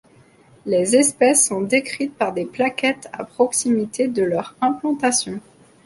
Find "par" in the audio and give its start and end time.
2.17-2.33